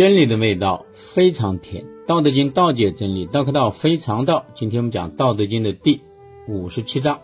[0.00, 4.46] 真理的味道非常甜，《道德经》道解真理，道可道非常道。
[4.54, 6.00] 今天我们讲《道德经》的第
[6.48, 7.20] 五十七章：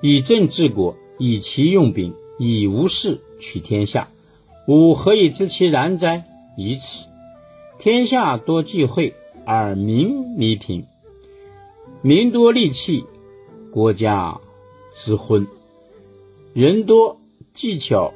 [0.00, 4.08] 以政治国，以其用兵，以无事取天下。
[4.66, 6.24] 吾何以知其然哉？
[6.56, 7.04] 以此。
[7.78, 9.12] 天下多忌讳，
[9.44, 10.84] 而民弥贫；
[12.00, 13.04] 民多利器，
[13.70, 14.40] 国家
[14.96, 15.44] 之昏；
[16.54, 17.20] 人多
[17.52, 18.14] 技巧，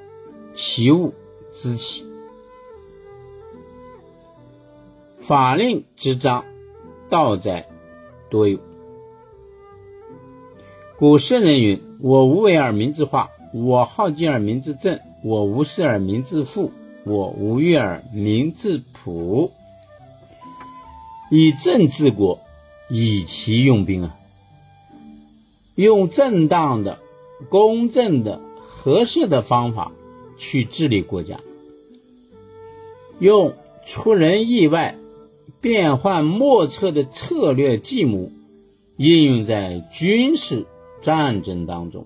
[0.54, 1.12] 其物
[1.52, 2.06] 之起。
[5.32, 6.44] 法令之章，
[7.08, 7.66] 道在
[8.28, 8.58] 多有。
[10.98, 16.70] 古圣人云：“我无为而民之化，我好静而民之正，我无事而民之富，
[17.04, 19.50] 我无欲而民之朴。”
[21.32, 22.38] 以政治国，
[22.90, 24.14] 以其用兵啊！
[25.76, 26.98] 用正当的、
[27.48, 28.38] 公正的、
[28.68, 29.92] 合适的方法
[30.36, 31.40] 去治理国家，
[33.18, 33.54] 用
[33.86, 34.94] 出人意外。
[35.62, 38.32] 变幻莫测的策略计谋
[38.96, 40.66] 应用在军事
[41.00, 42.04] 战争当中，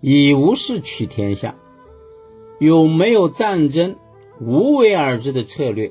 [0.00, 1.56] 以无事取天下，
[2.60, 3.96] 有没有战争
[4.40, 5.90] 无为而治的策略，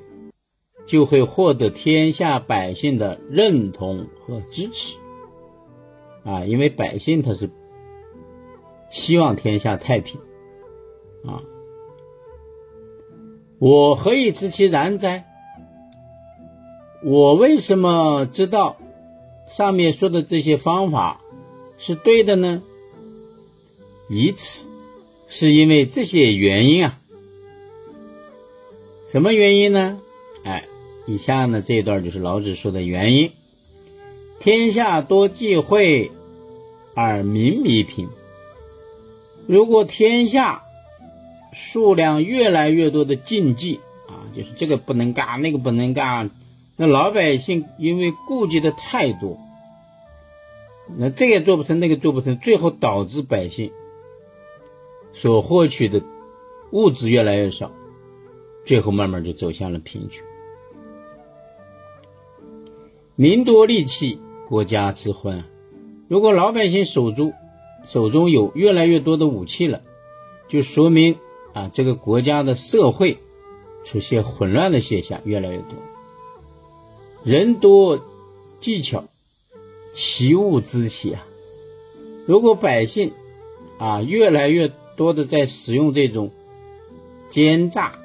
[0.85, 4.97] 就会获得天下百姓的认同和支持。
[6.23, 7.49] 啊，因为百姓他是
[8.89, 10.21] 希望天下太平，
[11.25, 11.43] 啊。
[13.59, 15.25] 我何以知其然哉？
[17.03, 18.77] 我为什么知道
[19.47, 21.21] 上面说的这些方法
[21.77, 22.61] 是对的呢？
[24.09, 24.67] 以此，
[25.27, 26.99] 是因为这些原因啊。
[29.11, 29.99] 什么原因呢？
[30.43, 30.63] 哎，
[31.07, 33.31] 以下呢这一段就是老子说的原因：
[34.39, 36.11] 天下多忌讳，
[36.93, 38.07] 而民弥贫。
[39.47, 40.63] 如果天下
[41.57, 46.29] 数量越来越多的禁忌啊，就是这个不能干，那个不能干。
[46.77, 49.39] 那老百姓因为顾忌的太多，
[50.97, 53.71] 那这个做不成，那个做不成，最后导致百姓
[55.13, 56.03] 所获取的
[56.71, 57.71] 物质越来越少，
[58.65, 60.23] 最后慢慢就走向了贫穷。
[63.15, 65.43] 民多利器，国家之昏。
[66.07, 67.33] 如果老百姓手中
[67.85, 69.81] 手中有越来越多的武器了，
[70.47, 71.17] 就说明。
[71.57, 73.17] 啊，这个国家的社会
[73.83, 75.73] 出现混乱的现象越来越多，
[77.23, 77.99] 人多
[78.61, 79.03] 技巧，
[79.95, 81.25] 奇物之起啊！
[82.27, 83.11] 如果百姓
[83.79, 86.29] 啊越来越多的在使用这种
[87.31, 87.95] 奸诈、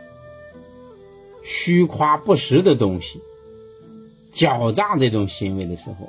[1.44, 3.20] 虚夸不实的东西、
[4.32, 6.08] 狡诈这种行为的时候，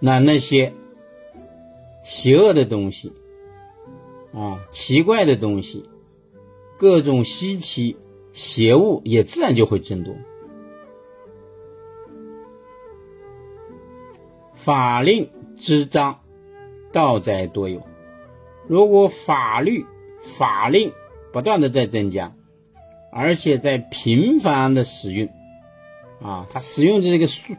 [0.00, 0.72] 那那些
[2.04, 3.12] 邪恶的东西。
[4.36, 5.88] 啊，奇怪的东西，
[6.76, 7.96] 各种稀奇
[8.34, 10.14] 邪物也自然就会增多。
[14.54, 16.20] 法令之章，
[16.92, 17.80] 道在多有。
[18.68, 19.86] 如果法律
[20.20, 20.92] 法令
[21.32, 22.34] 不断的在增加，
[23.10, 25.28] 而且在频繁的使用，
[26.20, 27.54] 啊，它使用的这个速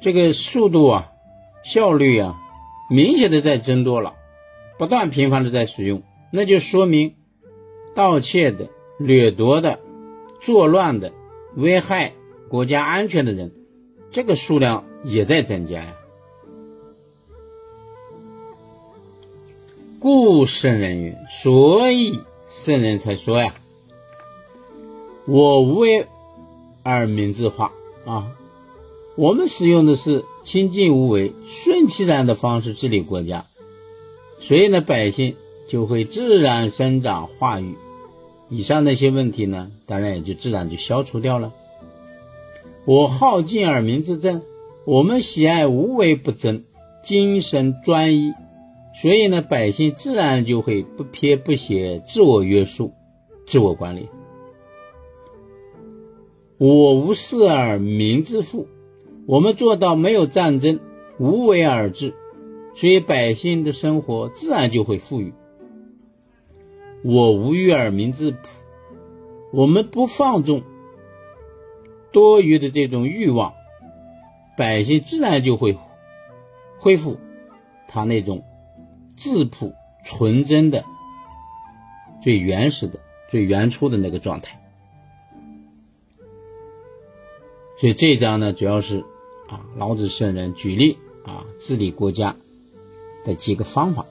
[0.00, 1.12] 这个速度啊，
[1.62, 2.34] 效率啊，
[2.90, 4.14] 明显的在增多了。
[4.78, 7.14] 不断频繁的在使用，那就说明
[7.94, 9.80] 盗窃的、掠夺的、
[10.40, 11.12] 作乱的、
[11.54, 12.12] 危害
[12.48, 13.52] 国家安全的人，
[14.10, 15.94] 这个数量也在增加呀。
[19.98, 23.54] 故圣人云，所以圣人才说呀
[25.26, 26.06] ：“我无为
[26.82, 27.72] 而民之化
[28.04, 28.28] 啊。”
[29.16, 33.46] 我们使用的是清净无为、顺其自然的方式治理国家。
[34.46, 35.34] 所以呢，百姓
[35.68, 37.74] 就会自然生长化育，
[38.48, 41.52] 以上那些问题呢，当然也就自然就消除掉了。
[42.84, 44.42] 我好静而民之正，
[44.84, 46.62] 我们喜爱无为不争，
[47.02, 48.32] 精神专一，
[48.94, 52.92] 所以呢，百姓自然就会不偏不斜，自我约束，
[53.48, 54.06] 自我管理。
[56.58, 58.68] 我无事而民之富，
[59.26, 60.78] 我们做到没有战争，
[61.18, 62.14] 无为而治。
[62.76, 65.32] 所以百姓的生活自然就会富裕。
[67.02, 68.38] 我无欲而民之朴，
[69.52, 70.62] 我们不放纵
[72.12, 73.54] 多余的这种欲望，
[74.58, 75.78] 百姓自然就会
[76.78, 77.16] 恢复
[77.88, 78.44] 他那种
[79.16, 79.72] 质朴
[80.04, 80.84] 纯真的、
[82.22, 83.00] 最原始的、
[83.30, 84.60] 最原初的那个状态。
[87.78, 89.04] 所以这一章呢，主要是
[89.48, 92.36] 啊，老子圣人举例啊，治理国家。
[93.26, 94.06] 的几个方法。